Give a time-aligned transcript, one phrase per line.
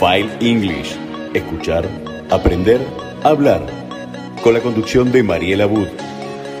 [0.00, 0.96] File English.
[1.34, 1.86] Escuchar,
[2.30, 2.80] aprender,
[3.22, 3.66] hablar.
[4.42, 5.88] Con la conducción de Mariela Wood.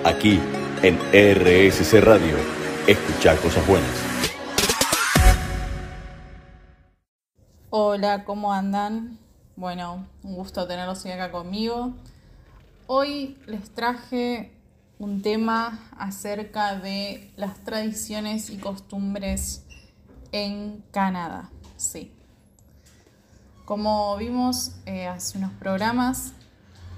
[0.04, 0.38] Aquí
[0.82, 2.36] en RSC Radio.
[2.86, 3.90] Escuchar cosas buenas.
[7.70, 9.18] Hola, ¿cómo andan?
[9.56, 11.94] Bueno, un gusto tenerlos hoy acá conmigo.
[12.88, 14.52] Hoy les traje
[14.98, 19.64] un tema acerca de las tradiciones y costumbres
[20.30, 21.48] en Canadá.
[21.78, 22.12] Sí.
[23.70, 26.32] Como vimos eh, hace unos programas,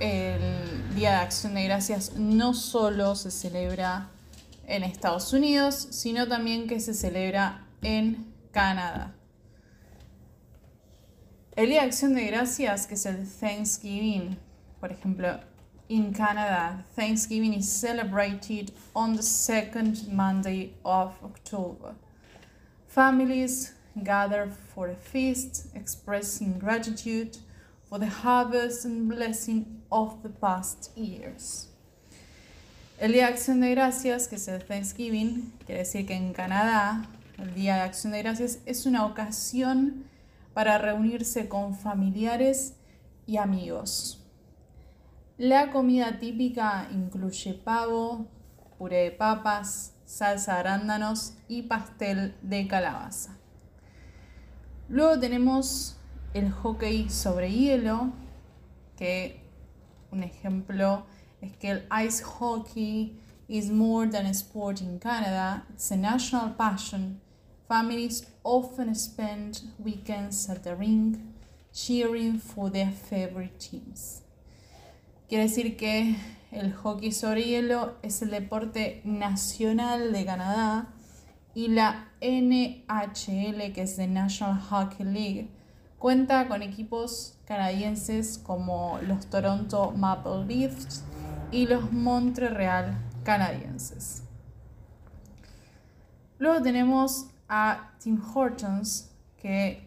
[0.01, 4.09] el Día de Acción de Gracias no solo se celebra
[4.66, 9.15] en Estados Unidos, sino también que se celebra en Canadá.
[11.56, 14.38] El Día de Acción de Gracias, que es el Thanksgiving,
[14.80, 15.41] por ejemplo,
[15.88, 21.95] in Canada, Thanksgiving is celebrated on the second Monday of October.
[22.88, 27.38] Families gather for a feast, expressing gratitude
[27.88, 31.68] for the harvest and blessing of the past years.
[32.98, 37.04] El Día de Acción de Gracias, que es el Thanksgiving, quiere decir que en Canadá
[37.38, 40.04] el Día de Acción de Gracias es una ocasión
[40.54, 42.74] para reunirse con familiares
[43.26, 44.23] y amigos.
[45.38, 48.26] La comida típica incluye pavo,
[48.79, 53.41] puré de papas, salsa de arándanos y pastel de calabaza.
[54.93, 55.96] Luego tenemos
[56.35, 58.12] el hockey sobre hielo,
[58.95, 59.40] que
[60.10, 61.07] un ejemplo
[61.40, 66.54] es que el ice hockey is more than a sport in Canada, it's a national
[66.59, 67.22] passion.
[67.66, 71.16] Families often spend weekends at the rink
[71.72, 74.20] cheering for their favorite teams.
[75.26, 76.16] Quiere decir que
[76.50, 80.93] el hockey sobre hielo es el deporte nacional de Canadá
[81.54, 85.50] y la NHL, que es the National Hockey League,
[85.98, 91.04] cuenta con equipos canadienses como los Toronto Maple Leafs
[91.50, 94.22] y los Montreal canadienses.
[96.38, 99.82] Luego tenemos a Tim Hortons, que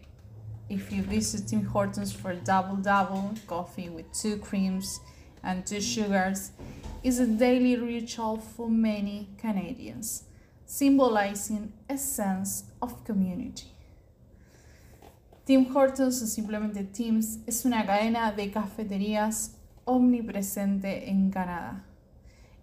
[0.68, 5.00] if you visit Tim Hortons for double double coffee with two creams
[5.42, 6.52] and two sugars
[7.02, 10.24] is a daily ritual for many Canadians,
[10.66, 13.68] symbolizing a sense of community.
[15.44, 19.52] Tim Hortons o simplemente Tim's es una cadena de cafeterías
[19.84, 21.84] omnipresente en Canadá.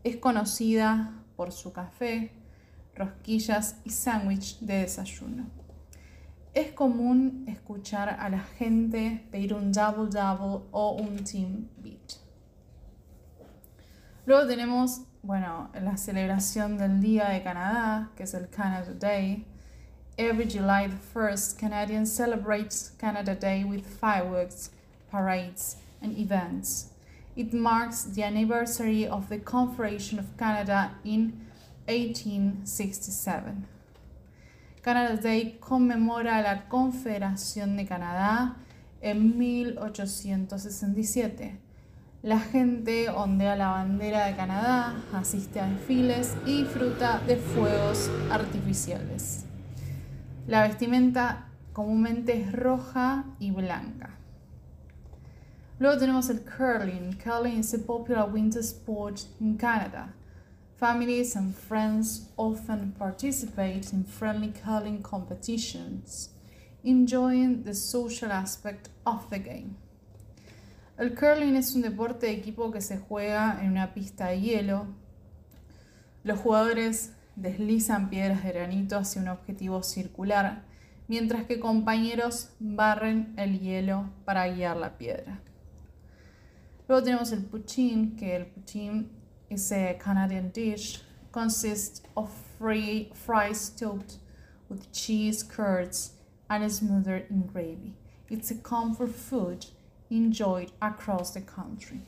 [0.04, 2.34] Es conocida por su café,
[2.94, 5.46] rosquillas y sándwich de desayuno.
[6.54, 12.18] Es común escuchar a la gente pedir un double double o un team beat.
[14.26, 19.46] Luego tenemos, bueno, la celebración del Día de Canadá, que es el Canada Day.
[20.18, 24.72] Every July the 1st, Canadians celebrate Canada Day with fireworks,
[25.10, 26.90] parades, and events.
[27.38, 31.48] It marks the anniversary of the Confederation of Canada in
[31.88, 33.66] 1867.
[34.84, 38.58] Canada Day conmemora la Confederación de Canadá
[39.02, 41.63] en 1867
[42.24, 49.44] la gente ondea la bandera de Canadá, asiste a desfiles y disfruta de fuegos artificiales.
[50.48, 54.12] La vestimenta comúnmente es roja y blanca.
[55.80, 57.18] Luego tenemos el curling.
[57.22, 60.14] Curling is a popular winter sport in Canada.
[60.78, 66.30] Families and friends often participate in friendly curling competitions,
[66.86, 69.76] enjoying the social aspect of the game.
[71.04, 74.88] El curling es un deporte de equipo que se juega en una pista de hielo.
[76.24, 80.64] Los jugadores deslizan piedras de granito hacia un objetivo circular,
[81.10, 85.42] mientras que compañeros barren el hielo para guiar la piedra.
[86.88, 89.10] Luego tenemos el poutine, que el poutine
[89.50, 94.22] es a Canadian dish, consists of free fries stuffed
[94.70, 96.14] with cheese, curds,
[96.48, 97.94] and smothered in gravy.
[98.30, 99.66] It's a comfort food
[100.18, 102.02] enjoyed across the country.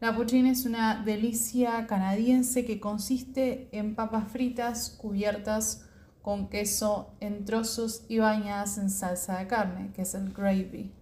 [0.00, 5.84] La poutine es una delicia canadiense que consiste en papas fritas cubiertas
[6.22, 10.92] con queso en trozos y bañadas en salsa de carne, que es el gravy.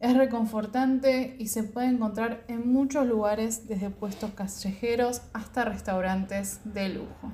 [0.00, 6.88] Es reconfortante y se puede encontrar en muchos lugares, desde puestos callejeros hasta restaurantes de
[6.88, 7.32] lujo.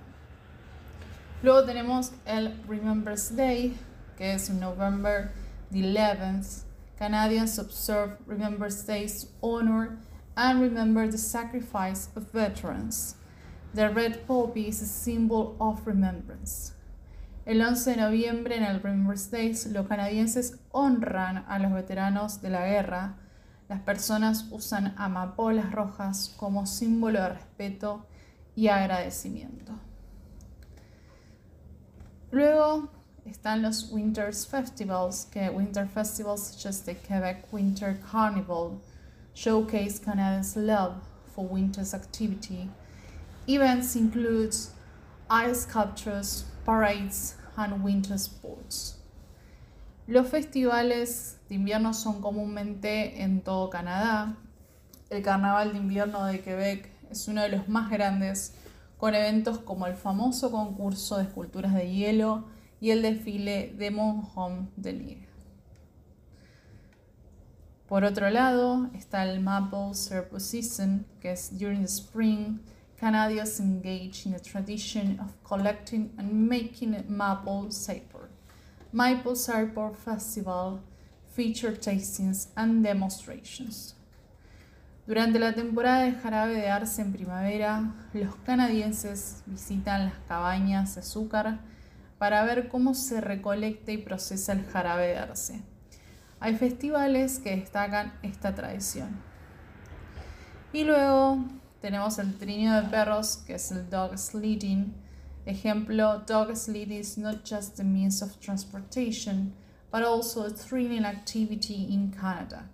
[1.42, 3.76] Luego tenemos el Remembrance Day,
[4.16, 5.30] que es November
[5.70, 6.64] 11th,
[7.04, 9.98] Canadians observe Remembrance Days honor
[10.38, 13.16] and remember the sacrifice of veterans.
[13.74, 16.72] The red poppy is a symbol of remembrance.
[17.44, 22.48] El 11 de noviembre en el Remembrance Days los canadienses honran a los veteranos de
[22.48, 23.16] la guerra.
[23.68, 28.06] Las personas usan amapolas rojas como símbolo de respeto
[28.56, 29.78] y agradecimiento.
[32.30, 32.88] Luego
[33.26, 38.80] están los Winter's Festivals, que Winter Festivals such as the Quebec Winter Carnival
[39.32, 40.96] showcase Canada's love
[41.34, 42.68] for winter's activity.
[43.46, 44.54] Events include
[45.30, 48.98] ice sculptures, parades, and winter sports.
[50.06, 54.36] Los festivales de invierno son comúnmente en todo Canadá.
[55.08, 58.52] El Carnaval de Invierno de Quebec es uno de los más grandes,
[58.98, 62.44] con eventos como el famoso concurso de esculturas de hielo
[62.84, 65.28] y el desfile de Monthomme de Lille.
[67.88, 72.60] Por otro lado está el Maple Syrup Season, que es during the spring,
[73.00, 78.28] Canadians engage in a tradition of collecting and making maple syrup.
[78.92, 80.82] Maple Syrup Festival
[81.34, 83.94] feature tastings and demonstrations.
[85.06, 91.00] Durante la temporada de jarabe de arce en primavera, los canadienses visitan las cabañas de
[91.00, 91.60] azúcar
[92.18, 95.62] para ver cómo se recolecta y procesa el jarabe de arce.
[96.40, 99.20] Hay festivales que destacan esta tradición.
[100.72, 101.44] Y luego
[101.80, 104.94] tenemos el trineo de perros, que es el dog sledding.
[105.46, 109.54] Ejemplo, dog sledding is not just a means of transportation,
[109.92, 112.68] but also a thrilling activity in Canada.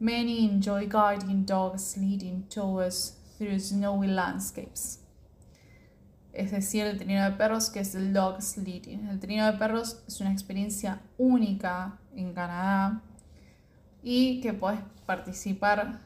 [0.00, 4.98] Many enjoy guiding dog sledding tours through snowy landscapes
[6.38, 9.08] es decir, el trineo de perros, que es el dog sledding.
[9.08, 13.02] El trineo de perros es una experiencia única en Canadá
[14.04, 15.98] y que puedes participar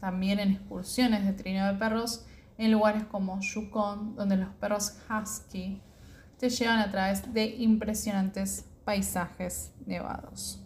[0.00, 2.26] también en excursiones de trineo de perros
[2.58, 5.80] en lugares como Yukon, donde los perros husky
[6.36, 10.60] te llevan a través de impresionantes paisajes nevados.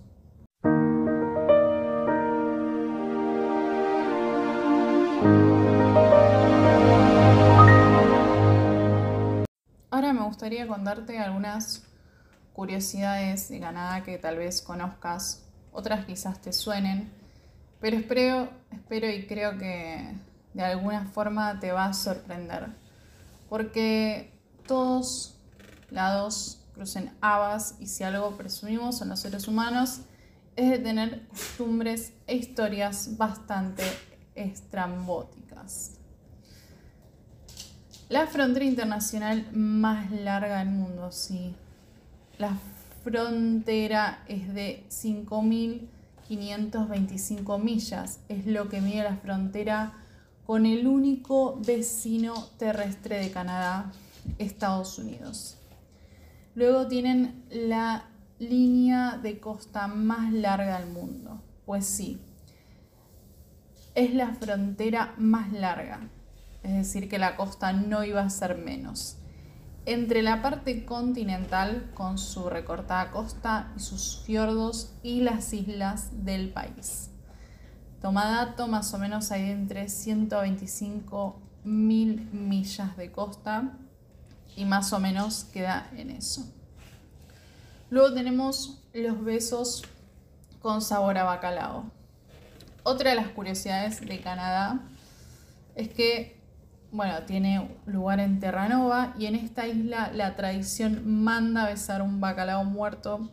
[10.24, 11.82] Me gustaría contarte algunas
[12.54, 17.12] curiosidades de Canadá que tal vez conozcas, otras quizás te suenen,
[17.78, 20.14] pero espero, espero y creo que
[20.54, 22.68] de alguna forma te va a sorprender,
[23.50, 24.32] porque
[24.66, 25.38] todos
[25.90, 30.00] lados crucen habas y si algo presumimos en los seres humanos
[30.56, 33.84] es de tener costumbres e historias bastante
[34.34, 35.93] estrambóticas.
[38.14, 41.52] La frontera internacional más larga del mundo, sí.
[42.38, 42.56] La
[43.02, 48.20] frontera es de 5.525 millas.
[48.28, 49.94] Es lo que mide la frontera
[50.46, 53.90] con el único vecino terrestre de Canadá,
[54.38, 55.58] Estados Unidos.
[56.54, 58.04] Luego tienen la
[58.38, 61.42] línea de costa más larga del mundo.
[61.66, 62.20] Pues sí,
[63.96, 66.10] es la frontera más larga
[66.64, 69.18] es decir, que la costa no iba a ser menos.
[69.86, 76.50] Entre la parte continental, con su recortada costa y sus fiordos, y las islas del
[76.50, 77.10] país.
[78.00, 83.72] Toma dato, más o menos hay entre 125 mil millas de costa
[84.56, 86.50] y más o menos queda en eso.
[87.90, 89.82] Luego tenemos los besos
[90.60, 91.84] con sabor a bacalao.
[92.82, 94.80] Otra de las curiosidades de Canadá
[95.74, 96.43] es que
[96.94, 102.62] bueno, tiene lugar en Terranova y en esta isla la tradición manda besar un bacalao
[102.62, 103.30] muerto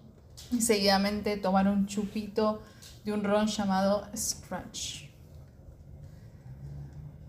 [0.51, 2.63] y seguidamente tomar un chupito
[3.05, 5.03] de un ron llamado Scratch.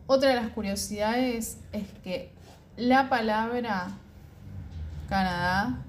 [0.06, 2.32] Otra de las curiosidades es que
[2.78, 3.88] la palabra
[5.10, 5.80] Canadá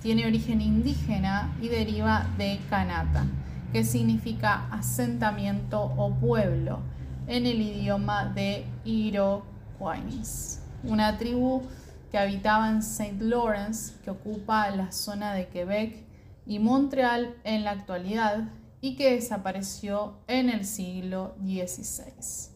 [0.00, 3.26] tiene origen indígena y deriva de Kanata,
[3.70, 6.80] que significa asentamiento o pueblo
[7.26, 9.49] en el idioma de Iro
[10.84, 11.62] una tribu
[12.10, 16.04] que habitaba en Saint Lawrence, que ocupa la zona de Quebec
[16.46, 18.48] y Montreal en la actualidad
[18.80, 22.50] y que desapareció en el siglo XVI.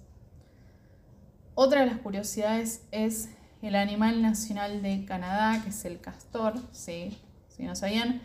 [1.55, 3.29] Otra de las curiosidades es
[3.63, 6.55] el animal nacional de Canadá, que es el castor.
[6.73, 7.17] Si
[7.61, 8.21] no sabían,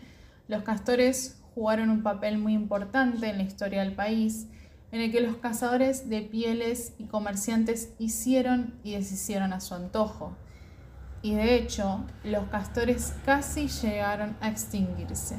[0.48, 4.48] los castores jugaron un papel muy importante en la historia del país
[4.92, 10.36] en el que los cazadores de pieles y comerciantes hicieron y deshicieron a su antojo.
[11.22, 15.36] Y de hecho, los castores casi llegaron a extinguirse.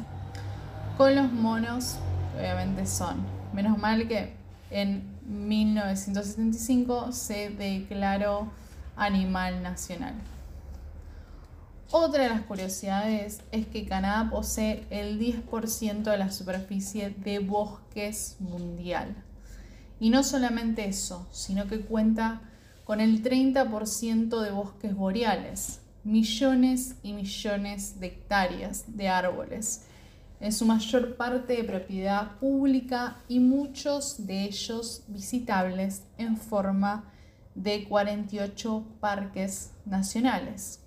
[0.98, 1.98] Con los monos,
[2.38, 3.26] obviamente son.
[3.54, 4.34] Menos mal que
[4.70, 8.52] en 1975 se declaró
[8.96, 10.14] animal nacional.
[11.90, 18.38] Otra de las curiosidades es que Canadá posee el 10% de la superficie de bosques
[18.40, 19.14] mundial.
[20.02, 22.42] Y no solamente eso, sino que cuenta
[22.86, 29.84] con el 30% de bosques boreales, millones y millones de hectáreas de árboles,
[30.40, 37.04] en su mayor parte de propiedad pública y muchos de ellos visitables en forma
[37.54, 40.80] de 48 parques nacionales.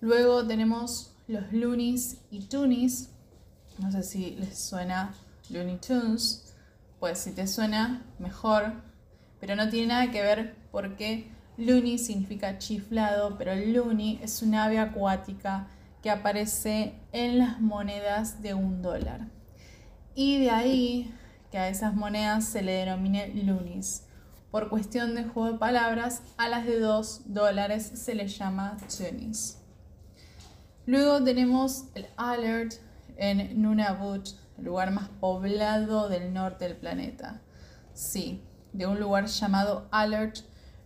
[0.00, 3.08] Luego tenemos los Loonies y Toonies.
[3.78, 5.12] No sé si les suena
[5.48, 6.49] Looney Tunes.
[7.00, 8.74] Pues si te suena, mejor.
[9.40, 14.78] Pero no tiene nada que ver porque Looney significa chiflado, pero Looney es un ave
[14.78, 15.66] acuática
[16.02, 19.28] que aparece en las monedas de un dólar.
[20.14, 21.14] Y de ahí
[21.50, 24.04] que a esas monedas se le denomine Loonies.
[24.50, 29.58] Por cuestión de juego de palabras, a las de dos dólares se les llama Toonies.
[30.86, 32.74] Luego tenemos el Alert
[33.16, 34.28] en Nunavut,
[34.62, 37.40] lugar más poblado del norte del planeta.
[37.94, 40.38] Sí, de un lugar llamado Alert,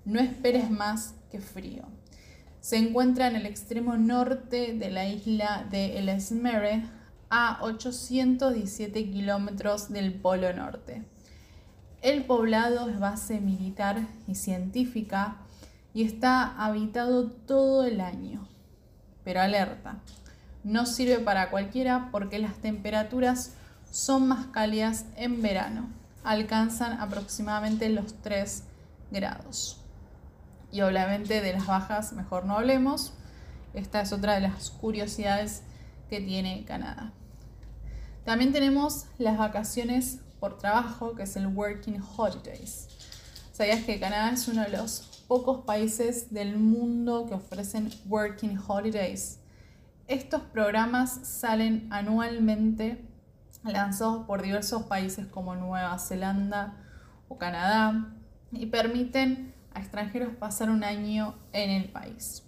[0.05, 1.83] no esperes más que frío.
[2.61, 6.85] Se encuentra en el extremo norte de la isla de El Esmere,
[7.31, 11.03] a 817 kilómetros del Polo Norte.
[12.01, 15.39] El poblado es base militar y científica
[15.95, 18.47] y está habitado todo el año
[19.25, 19.97] pero alerta.
[20.63, 23.55] No sirve para cualquiera porque las temperaturas
[23.95, 25.89] son más cálidas en verano.
[26.25, 28.65] Alcanzan aproximadamente los 3
[29.13, 29.81] grados.
[30.73, 33.13] Y obviamente de las bajas mejor no hablemos.
[33.73, 35.63] Esta es otra de las curiosidades
[36.11, 37.13] que tiene Canadá.
[38.25, 42.89] También tenemos las vacaciones por trabajo, que es el Working Holidays.
[43.53, 49.39] ¿Sabías que Canadá es uno de los pocos países del mundo que ofrecen Working Holidays.
[50.09, 53.14] Estos programas salen anualmente
[53.65, 56.77] lanzados por diversos países como Nueva Zelanda
[57.29, 58.15] o Canadá
[58.53, 62.45] y permiten a extranjeros pasar un año en el país.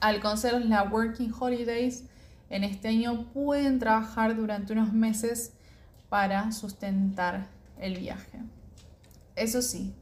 [0.00, 2.04] Al conceder la Working Holidays,
[2.48, 5.52] en este año pueden trabajar durante unos meses
[6.08, 7.48] para sustentar
[7.78, 8.40] el viaje.
[9.36, 9.94] Eso sí,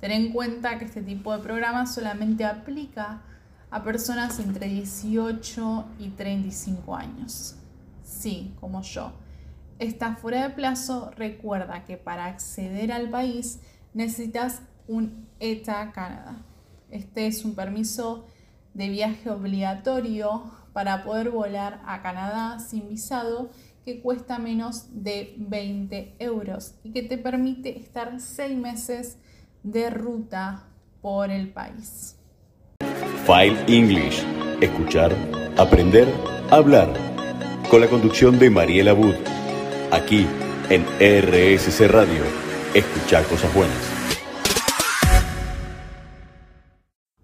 [0.00, 3.22] Ten en cuenta que este tipo de programa solamente aplica
[3.70, 7.56] a personas entre 18 y 35 años.
[8.04, 9.12] Sí, como yo.
[9.78, 13.60] Está fuera de plazo, recuerda que para acceder al país
[13.94, 16.44] necesitas un ETA Canadá.
[16.90, 18.26] Este es un permiso
[18.74, 23.50] de viaje obligatorio para poder volar a Canadá sin visado
[23.84, 29.18] que cuesta menos de 20 euros y que te permite estar seis meses
[29.62, 30.64] de ruta
[31.00, 32.16] por el país.
[33.24, 34.24] File English.
[34.60, 35.14] Escuchar,
[35.56, 36.12] aprender,
[36.50, 36.92] hablar.
[37.70, 39.14] Con la conducción de Mariela Wood.
[39.90, 40.26] Aquí
[40.68, 42.22] en RSC Radio.
[42.74, 43.78] Escuchar cosas buenas.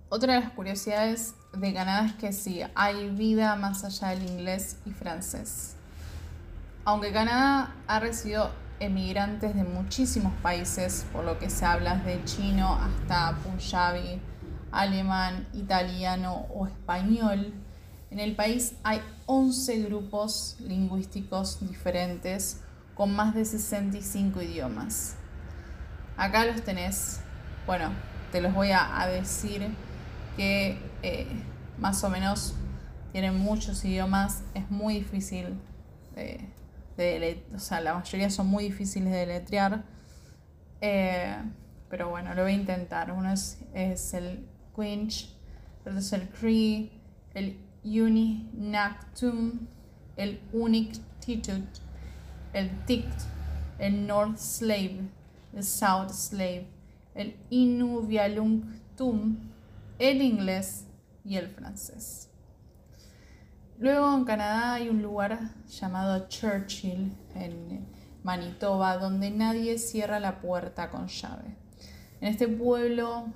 [0.08, 4.78] Otra de las curiosidades de Canadá es que sí, hay vida más allá del inglés
[4.86, 5.76] y francés.
[6.86, 12.80] Aunque Canadá ha recibido emigrantes de muchísimos países, por lo que se habla de chino
[12.80, 14.22] hasta punjabi,
[14.72, 17.52] alemán, italiano o español.
[18.10, 22.60] En el país hay 11 grupos lingüísticos diferentes
[22.94, 25.16] con más de 65 idiomas.
[26.16, 27.20] Acá los tenés,
[27.66, 27.90] bueno,
[28.30, 29.68] te los voy a, decir
[30.36, 31.26] que eh,
[31.78, 32.54] más o menos
[33.12, 35.54] tienen muchos idiomas, es muy difícil.
[36.16, 36.48] Eh,
[37.54, 39.84] o sea, la mayoría son muy difíciles de letrear.
[40.80, 41.36] Eh,
[41.88, 43.12] pero bueno, lo voy a intentar.
[43.12, 45.32] Uno es, el Quinch,
[45.80, 46.90] otro es el Cree,
[47.34, 49.66] el Uninactum,
[50.16, 51.64] el Unictitut,
[52.52, 53.22] el Tict,
[53.78, 55.08] el North Slave,
[55.52, 56.66] el South Slave,
[57.14, 59.36] el Inuvialunctum,
[59.98, 60.86] el inglés
[61.24, 62.30] y el francés.
[63.78, 67.86] Luego en Canadá hay un lugar llamado Churchill, en
[68.22, 71.56] Manitoba, donde nadie cierra la puerta con llave.
[72.20, 73.26] En este pueblo,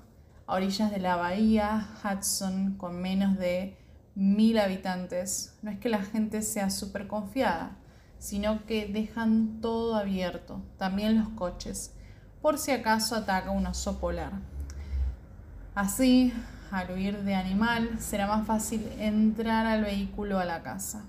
[0.47, 3.76] a orillas de la bahía Hudson, con menos de
[4.19, 7.77] mil habitantes, no es que la gente sea súper confiada,
[8.19, 11.95] sino que dejan todo abierto, también los coches,
[12.43, 14.33] por si acaso ataca un oso polar.
[15.77, 16.33] Así,
[16.73, 21.05] al huir de animal, será más fácil entrar al vehículo a la casa.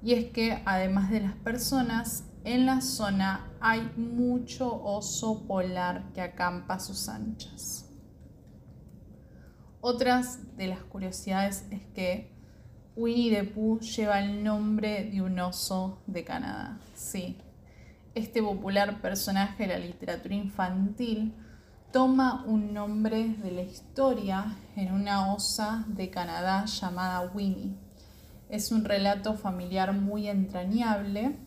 [0.00, 6.20] Y es que además de las personas, en la zona hay mucho oso polar que
[6.20, 7.89] acampa a sus anchas.
[9.82, 12.30] Otras de las curiosidades es que
[12.96, 16.78] Winnie the Pooh lleva el nombre de un oso de Canadá.
[16.94, 17.38] Sí,
[18.14, 21.34] este popular personaje de la literatura infantil
[21.92, 27.74] toma un nombre de la historia en una osa de Canadá llamada Winnie.
[28.50, 31.38] Es un relato familiar muy entrañable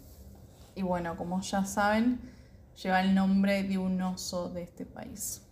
[0.73, 2.19] y bueno, como ya saben,
[2.81, 5.43] lleva el nombre de un oso de este país.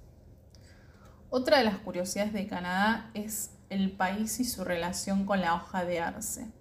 [1.34, 5.86] Otra de las curiosidades de Canadá es el país y su relación con la hoja
[5.86, 6.52] de arce.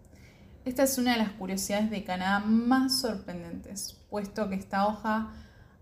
[0.64, 5.32] Esta es una de las curiosidades de Canadá más sorprendentes, puesto que esta hoja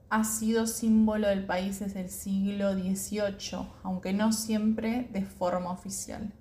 [0.09, 6.33] ha sido símbolo del país desde el siglo XVIII, aunque no siempre de forma oficial.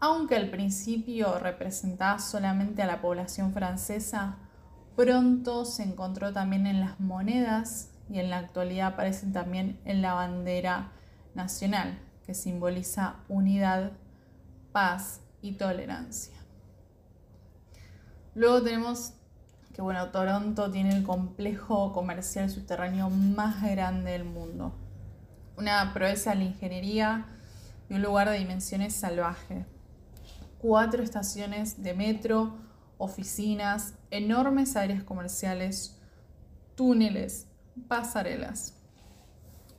[0.00, 4.38] Aunque al principio representaba solamente a la población francesa,
[4.96, 10.14] pronto se encontró también en las monedas y en la actualidad aparece también en la
[10.14, 10.94] bandera
[11.38, 13.92] nacional, que simboliza unidad,
[14.72, 16.34] paz y tolerancia.
[18.34, 19.14] Luego tenemos
[19.78, 24.72] que bueno, Toronto tiene el complejo comercial subterráneo más grande del mundo.
[25.56, 27.26] Una proeza de la ingeniería
[27.88, 29.66] y un lugar de dimensiones salvajes.
[30.58, 32.56] Cuatro estaciones de metro,
[32.96, 35.96] oficinas, enormes áreas comerciales,
[36.74, 37.46] túneles,
[37.86, 38.74] pasarelas.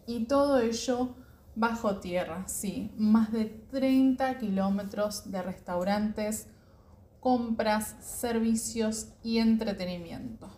[0.08, 1.14] Y todo ello
[1.56, 6.48] bajo tierra, sí, más de 30 kilómetros de restaurantes,
[7.20, 10.50] compras, servicios y entretenimiento.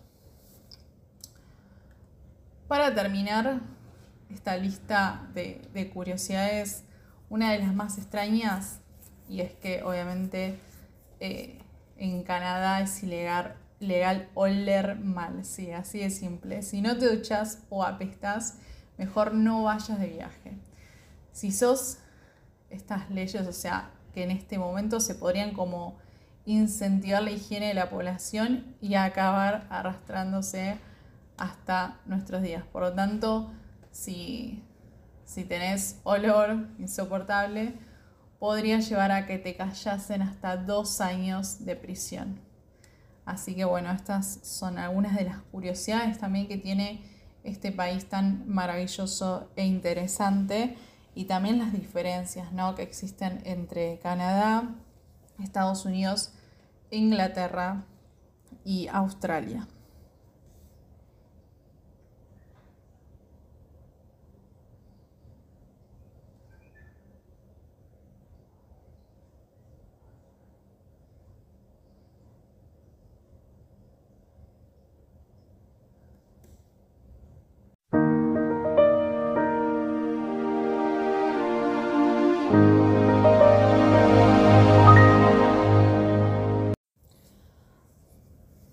[2.67, 3.62] Para terminar
[4.29, 6.83] esta lista de, curiosidades,
[7.29, 8.79] una de las más extrañas,
[9.27, 10.60] y es que obviamente
[11.19, 11.60] eh,
[11.98, 16.62] en Canadá es ilegal, legal oler mal, sí, así de simple.
[16.62, 18.57] Si no te duchas o apestas,
[18.98, 20.53] mejor no vayas de viaje.
[21.31, 21.97] Si sos
[22.69, 25.97] estas leyes, o sea, que en este momento se podrían como
[26.45, 30.77] incentivar la higiene de la población y acabar arrastrándose
[31.38, 32.63] hasta nuestros días.
[32.71, 33.51] Por lo tanto,
[33.91, 34.63] si,
[35.25, 37.74] si tenés olor insoportable,
[38.39, 42.39] podría llevar a que te callasen hasta dos años de prisión.
[43.24, 47.03] Así que bueno, estas son algunas de las curiosidades también que tiene
[47.44, 50.75] este país tan maravilloso e interesante
[51.13, 52.75] y también las diferencias ¿no?
[52.75, 54.75] que existen entre Canadá,
[55.41, 56.33] Estados Unidos,
[56.89, 57.85] Inglaterra
[58.63, 59.67] y Australia.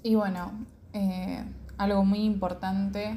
[0.08, 0.52] Y bueno,
[0.94, 1.44] eh,
[1.76, 3.14] algo muy importante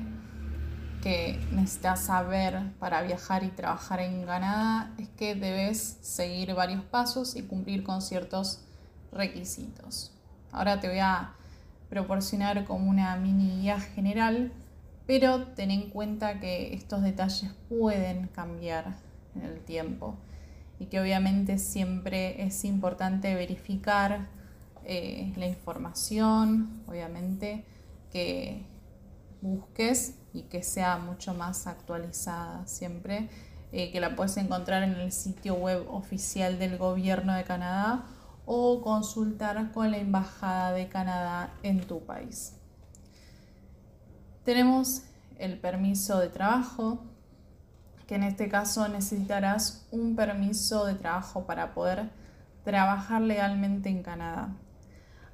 [1.02, 7.38] que necesitas saber para viajar y trabajar en Canadá es que debes seguir varios pasos
[7.38, 8.66] y cumplir con ciertos
[9.14, 10.12] requisitos.
[10.52, 11.32] Ahora te voy a
[11.90, 14.52] proporcionar como una mini guía general,
[15.08, 18.98] pero ten en cuenta que estos detalles pueden cambiar
[19.34, 20.18] en el tiempo
[20.78, 24.41] y que obviamente siempre es importante verificar
[24.86, 27.66] eh, la información, obviamente,
[28.12, 28.66] que
[29.42, 33.30] busques y que sea mucho más actualizada siempre,
[33.72, 38.06] eh, que la puedes encontrar en el sitio web oficial del gobierno de Canadá
[38.46, 42.58] o consultar con la Embajada de Canadá en tu país.
[44.44, 45.04] Tenemos
[45.38, 47.04] el permiso de trabajo,
[48.08, 52.10] que en este caso necesitarás un permiso de trabajo para poder
[52.64, 54.50] trabajar legalmente en Canadá.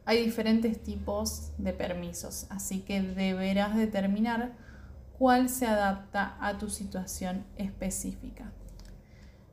[0.10, 4.54] Hay diferentes tipos de permisos, así que deberás determinar
[5.20, 8.54] cuál se adapta a tu situación específica.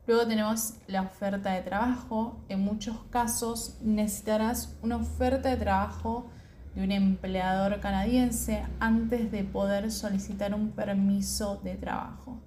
[0.06, 2.40] Luego tenemos la oferta de trabajo.
[2.48, 6.30] En muchos casos necesitarás una oferta de trabajo
[6.76, 12.40] de un empleador canadiense antes de poder solicitar un permiso de trabajo.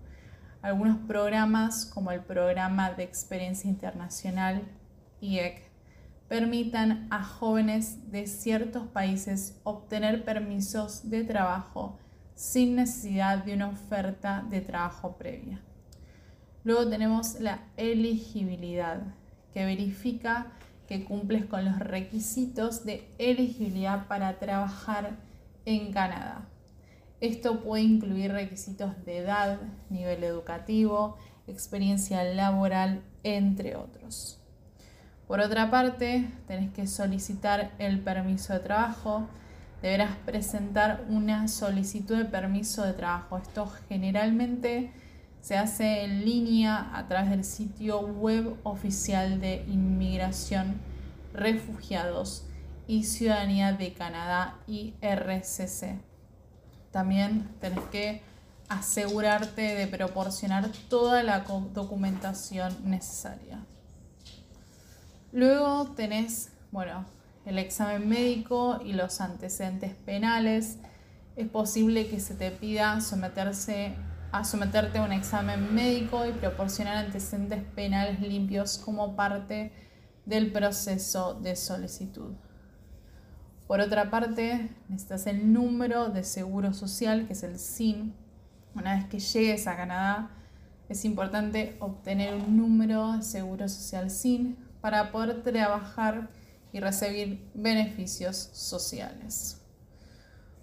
[0.62, 4.64] Algunos programas como el programa de experiencia internacional
[5.20, 5.67] IEC
[6.28, 11.98] permitan a jóvenes de ciertos países obtener permisos de trabajo
[12.36, 15.62] sin necesidad de una oferta de trabajo previa.
[16.64, 19.02] Luego tenemos la elegibilidad,
[19.54, 20.48] que verifica
[20.88, 25.18] que cumples con los requisitos de elegibilidad para trabajar
[25.66, 26.48] en Canadá.
[27.20, 29.60] Esto puede incluir requisitos de edad,
[29.90, 34.37] nivel educativo, experiencia laboral, entre otros.
[35.28, 39.28] Por otra parte, tenés que solicitar el permiso de trabajo.
[39.82, 43.38] Deberás presentar una solicitud de permiso de trabajo.
[43.38, 44.94] Esto generalmente
[45.42, 50.80] se hace en línea a través del sitio web oficial de Inmigración,
[51.34, 52.46] Refugiados
[52.88, 56.00] y Ciudadanía de Canadá, IRCC.
[56.92, 58.22] También tenés que
[58.70, 61.40] asegurarte de proporcionar toda la
[61.74, 63.60] documentación necesaria.
[65.38, 67.06] Luego tenés, bueno,
[67.46, 70.80] el examen médico y los antecedentes penales.
[71.36, 73.94] Es posible que se te pida someterse
[74.32, 79.72] a someterte a un examen médico y proporcionar antecedentes penales limpios como parte
[80.26, 82.34] del proceso de solicitud.
[83.68, 88.16] Por otra parte, necesitas el número de seguro social, que es el SIN.
[88.74, 90.32] Una vez que llegues a Canadá,
[90.90, 96.30] es importante obtener un número de seguro social SIN para poder trabajar
[96.72, 99.62] y recibir beneficios sociales.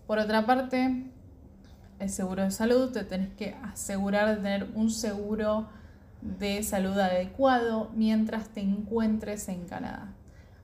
[0.07, 1.11] Por otra parte,
[1.99, 5.69] el seguro de salud, te tenés que asegurar de tener un seguro
[6.23, 10.15] de salud adecuado mientras te encuentres en Canadá.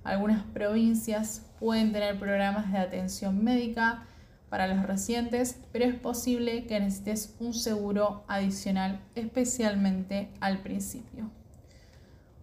[0.04, 4.06] Algunas provincias pueden tener programas de atención médica
[4.48, 11.30] para los residentes, pero es posible que necesites un seguro adicional, especialmente al principio.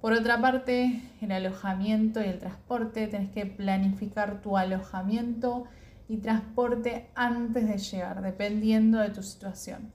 [0.02, 5.66] Por otra parte, el alojamiento y el transporte, tenés que planificar tu alojamiento
[6.08, 9.92] y transporte antes de llegar, dependiendo de tu situación.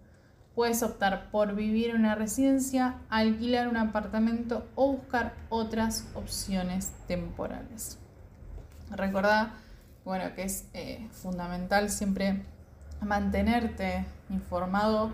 [0.55, 7.99] Puedes optar por vivir en una residencia, alquilar un apartamento o buscar otras opciones temporales.
[8.91, 9.55] Recordá
[10.05, 12.43] bueno, que es eh, fundamental siempre
[13.01, 15.13] mantenerte informado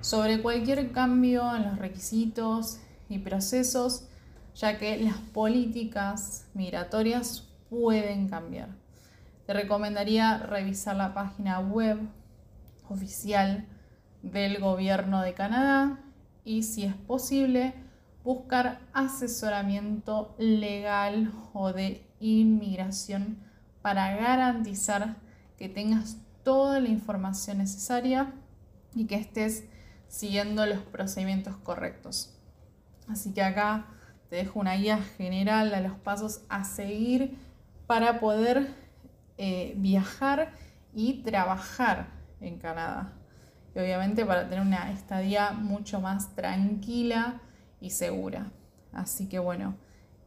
[0.00, 4.08] sobre cualquier cambio en los requisitos y procesos,
[4.54, 8.68] ya que las políticas migratorias pueden cambiar.
[9.46, 11.98] Te recomendaría revisar la página web
[12.88, 13.66] oficial
[14.22, 16.00] del gobierno de Canadá
[16.44, 17.74] y si es posible
[18.24, 23.38] buscar asesoramiento legal o de inmigración
[23.82, 25.16] para garantizar
[25.58, 28.32] que tengas toda la información necesaria
[28.94, 29.64] y que estés
[30.08, 32.39] siguiendo los procedimientos correctos.
[33.10, 33.86] Así que acá
[34.28, 37.36] te dejo una guía general a los pasos a seguir
[37.86, 38.74] para poder
[39.38, 40.52] eh, viajar
[40.94, 42.08] y trabajar
[42.40, 43.12] en Canadá
[43.74, 47.40] y obviamente para tener una estadía mucho más tranquila
[47.80, 48.50] y segura.
[48.92, 49.76] Así que bueno,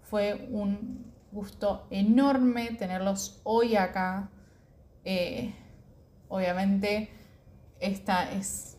[0.03, 4.29] fue un gusto enorme tenerlos hoy acá.
[5.03, 5.53] Eh,
[6.29, 7.09] obviamente
[7.79, 8.72] esta es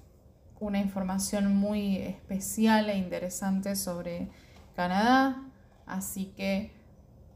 [0.65, 4.29] una información muy especial e interesante sobre
[4.75, 5.43] Canadá,
[5.87, 6.73] así que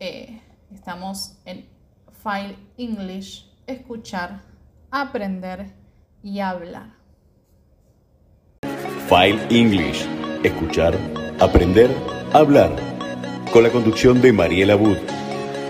[0.00, 0.40] eh,
[0.72, 1.66] estamos en
[2.22, 4.40] File English, escuchar,
[4.90, 5.74] aprender
[6.22, 6.96] y hablar.
[9.08, 10.06] File English.
[10.42, 10.94] Escuchar,
[11.40, 11.90] aprender,
[12.32, 12.76] hablar.
[13.52, 14.98] Con la conducción de Mariela Wood.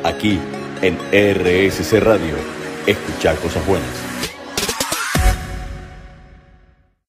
[0.05, 0.39] Aquí
[0.83, 2.35] en RSC Radio.
[2.87, 4.08] Escuchar cosas buenas.